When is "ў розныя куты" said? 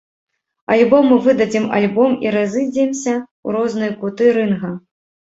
3.17-4.31